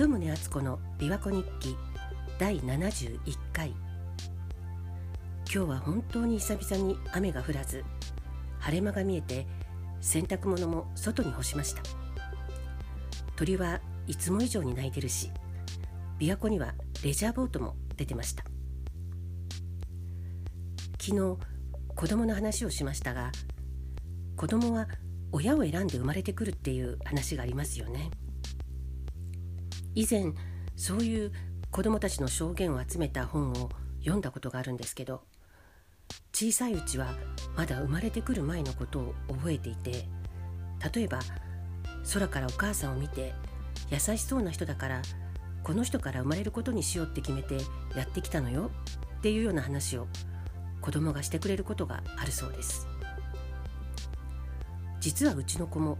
[0.00, 1.76] 鳩宗敦子の琵琶湖日記
[2.38, 3.18] 第71
[3.52, 3.68] 回。
[3.68, 3.76] 今
[5.44, 7.84] 日は本当に久々に雨が降らず
[8.60, 9.46] 晴れ間が見えて
[10.00, 11.82] 洗濯物も外に干しました。
[13.36, 15.30] 鳥はいつも以上に鳴いてるし
[16.18, 16.72] 琵琶湖には
[17.04, 18.44] レジャーボートも出てました。
[20.98, 21.36] 昨日
[21.94, 23.32] 子供の話をしましたが
[24.38, 24.88] 子供は
[25.30, 28.10] 親を選んで生まれてくるっていう話がありますよね。
[29.94, 30.32] 以前
[30.76, 31.32] そういう
[31.70, 35.22] 子供たちの証言を集めた本を読んだことがあるんですけど
[36.32, 37.14] 小さいうちは
[37.56, 40.06] まだ生まれてくる前のことを覚えていて
[40.94, 41.20] 例えば
[42.12, 43.34] 空からお母さんを見て
[43.90, 45.02] 優しそうな人だから
[45.62, 47.56] この人から生まれることにしようって決めて
[47.94, 48.70] やってきたのよ
[49.18, 50.06] っていうような話を
[50.80, 52.88] 子供がしてくれることがあるそうです。
[55.00, 55.98] 実はうちの子も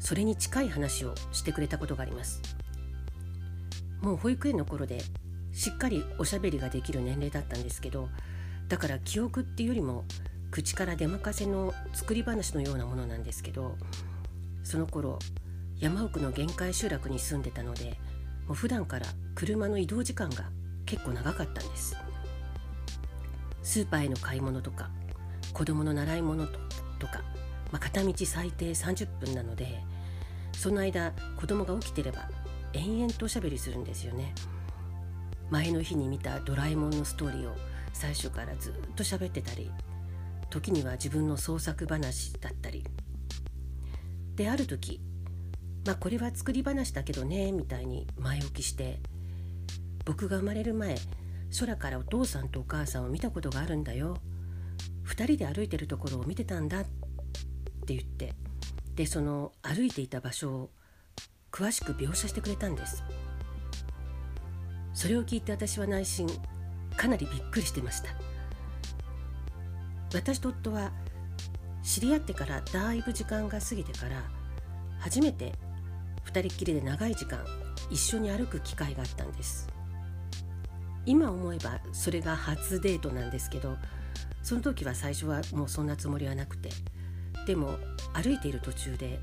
[0.00, 2.55] それに近い話をしてくれたことがあります。
[4.00, 5.00] もう保育園の頃で
[5.52, 8.08] しっかりおしゃべりができる年齢だったんですけど
[8.68, 10.04] だから記憶っていうよりも
[10.50, 13.76] 口から出任せの作り話のようなものなんですけど
[14.62, 15.18] その頃
[15.78, 17.98] 山奥の限界集落に住んでたので
[18.46, 20.44] もう普段から車の移動時間が
[20.84, 21.96] 結構長かったんです。
[23.66, 24.90] スーパーへの買い物とか
[25.52, 26.52] 子供の習い物と
[27.08, 27.24] か、
[27.72, 29.82] まあ、片道最低30分なので
[30.52, 32.30] その間子供が起きてれば
[32.76, 34.34] 延々とおしゃべりするんですよね。
[35.50, 37.54] 前の日に見たドラえもんのストーリーを
[37.92, 39.70] 最初からずっと喋ってたり
[40.50, 42.84] 時には自分の創作話だったり。
[44.34, 45.00] である時
[45.86, 49.00] まあこれは作り話だけどねみたいに前置きして
[50.04, 50.96] 僕が生まれる前
[51.58, 54.18] 空からお父さんとお母さんを見たことがあるんだよ。
[55.06, 58.34] 2人で歩いてるところを見てたんだって言って
[58.96, 60.70] でその歩いていた場所を
[61.56, 63.02] 詳しく描写してくれたんです
[64.92, 66.28] それを聞いて私は内心
[66.98, 68.10] かなりびっくりしてました
[70.12, 70.92] 私と夫は
[71.82, 74.22] 知り合ってからだいぶ時間が過ぎてから
[74.98, 75.52] 初めて
[76.26, 77.42] 2人っきりで長い時間
[77.90, 79.70] 一緒に歩く機会があったんです
[81.06, 83.78] 今思えばそれが初デートなんですけど
[84.42, 86.68] その時は最初はもうそんなつもりはなくて
[87.46, 87.78] でも
[88.12, 89.20] 歩いている途中で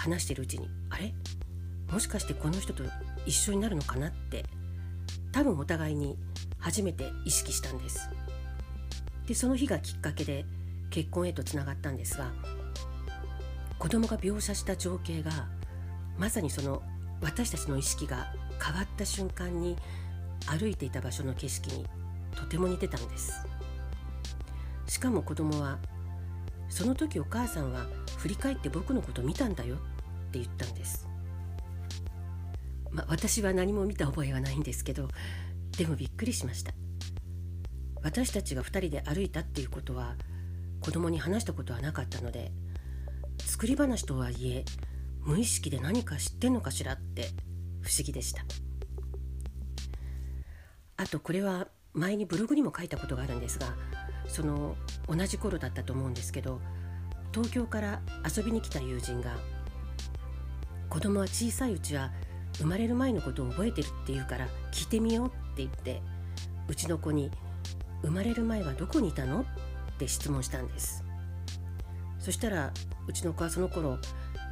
[0.00, 1.12] 話しているうちにあれ？
[1.92, 2.82] もしかしてこの人と
[3.26, 4.46] 一緒になるのかなって
[5.30, 6.16] 多分お互いに
[6.58, 8.08] 初めて意識したんです。
[9.26, 10.46] でその日がきっかけで
[10.88, 12.32] 結婚へとつながったんですが
[13.78, 15.30] 子供が描写した情景が
[16.18, 16.82] まさにその
[17.20, 18.32] 私たちの意識が
[18.64, 19.76] 変わった瞬間に
[20.46, 21.84] 歩いていた場所の景色に
[22.34, 23.46] とても似てたんです。
[24.86, 25.78] しかも子供は
[26.68, 27.86] その時お母さんは
[28.16, 29.76] 振り返って僕のこと見たんだよ。
[30.30, 31.08] って言ったんです。
[32.90, 35.08] まあ私は何も見た覚えはないんですけど
[35.76, 36.72] でもびっくりしました。
[38.02, 40.16] 私たちが2人で歩いたっていうことは
[40.80, 42.50] 子供に話したことはなかったので
[43.38, 44.64] 作り話とはいえ
[45.20, 47.28] 無意識で何か知ってんのかしらって
[47.82, 48.44] 不思議でした。
[50.96, 53.74] あとこれは前にブログにも書いたことがあるんですが
[54.28, 54.76] その
[55.08, 56.60] 同じ頃だったと思うんですけど
[57.32, 58.02] 東京から
[58.36, 59.36] 遊びに来た友人が
[60.90, 62.10] 子供は小さいうちは
[62.58, 66.02] 生まれる前のことを覚えてるって言うから聞いてみようって言って
[66.68, 67.30] うちの子に
[68.02, 69.42] 「生まれる前はどこにいたの?」
[69.94, 71.04] って質問したんです
[72.18, 72.72] そしたら
[73.06, 73.98] うちの子はその頃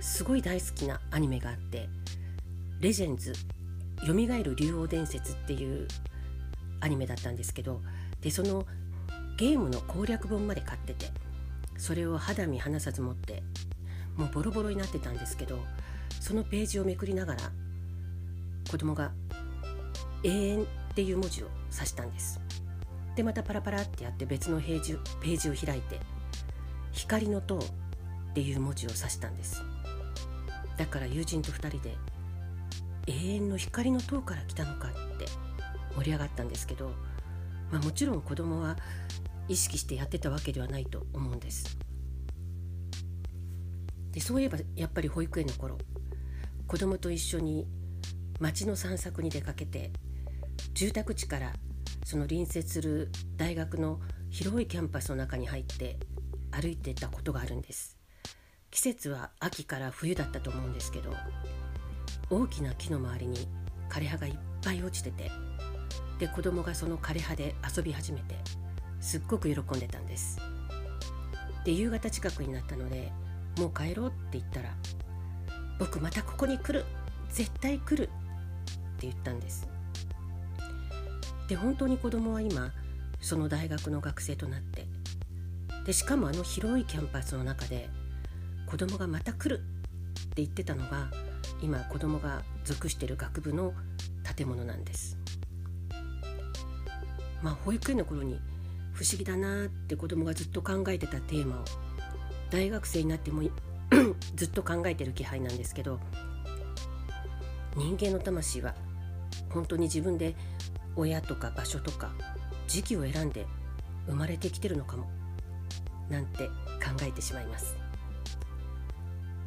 [0.01, 1.89] すごい大好きなアニメがあって
[2.81, 3.33] 「レジェンズ
[4.07, 5.89] よみがえる竜王伝説」っていう
[6.79, 7.83] アニメだったんですけど
[8.21, 8.65] でその
[9.37, 11.11] ゲームの攻略本まで買ってて
[11.77, 13.43] それを肌身離さず持って
[14.17, 15.65] もうボロボロになってたんですけど
[16.29, 17.41] そのページをめくりながら
[18.71, 19.13] 子供が
[20.23, 20.61] 「永遠」
[20.93, 22.39] っていう文字を指したんです。
[23.17, 25.99] でまたパラパラってやって別のページページを開いて
[26.93, 27.57] 「光の塔」
[28.31, 29.63] っていう文字を指したんです。
[30.77, 31.97] だから友人と2人で
[33.09, 35.25] 「永遠の光の塔から来たのか」って
[35.97, 36.91] 盛り上がったんですけど、
[37.73, 38.77] まあ、もちろん子供は
[39.49, 41.79] 意識してやってたわけではないと思うんです。
[44.13, 45.79] でそういえばやっぱり保育園の頃
[46.69, 47.67] 子供と一緒に
[48.41, 49.91] 街の散策に出かけて
[50.75, 51.55] 住宅地から
[52.05, 55.99] その隣接する大学の広いキャンパスの中に入って
[56.51, 57.97] 歩いてたことがあるんです。
[58.71, 61.11] 季節は秋から冬だったと思うんですけど
[62.29, 63.49] 大きな木の周りに
[63.89, 65.31] 枯葉がいっぱい落ちてて
[66.19, 68.35] で子供がその枯葉で遊び始めて
[69.01, 70.39] すっごく喜んでたんです。
[71.65, 73.11] で夕方近くになったので
[73.59, 74.75] もう帰ろうって言ったら
[75.79, 76.85] 僕またここに来る。
[77.31, 78.09] 絶対来る。
[78.09, 79.69] って言ったんです。
[81.49, 82.73] で本当に子供は今
[83.21, 84.87] その大学の学生となって。
[85.87, 87.89] でしかもあの広いキャンパスの中で
[88.67, 89.63] 子供がまた来るっ
[90.35, 91.11] て言ってたのが
[91.63, 93.73] 今子供が属している学部の
[94.37, 95.17] 建物なんです。
[97.43, 98.39] まあ保育園の頃に
[98.93, 101.65] 不思議だなって子供がずっと考えてたテーマを
[102.51, 103.43] 大学生になっても
[104.35, 106.01] ずっと考えてる気配なんですけど
[107.77, 108.75] 人間の魂は
[109.51, 110.35] 本当に自分で
[110.97, 112.13] 親とか場所とか
[112.67, 113.47] 時期を選んで
[114.07, 115.09] 生まれてきてるのかも
[116.09, 117.77] なんて考えてしまいます。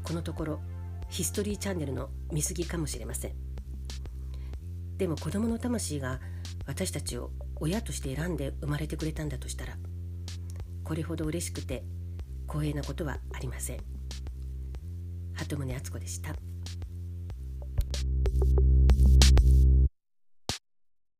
[0.03, 0.59] このところ
[1.09, 3.33] ヒストリーチャンネルの見過ぎかもしれません。
[4.97, 6.19] でも子供の魂が
[6.67, 9.77] 私たちを親として選んで生まれてくれたんだとしたら
[10.83, 11.83] これほど嬉しくて
[12.47, 14.00] 光栄なことはありません。
[15.41, 16.50] 鳩宗敦子でした。